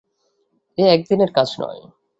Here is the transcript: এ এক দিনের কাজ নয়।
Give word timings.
এ 0.77 0.83
এক 0.95 1.01
দিনের 1.09 1.31
কাজ 1.33 1.49
নয়। 1.61 1.81